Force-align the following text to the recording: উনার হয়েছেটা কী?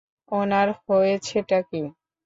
উনার 0.31 0.67
হয়েছেটা 0.81 1.59
কী? 1.69 1.81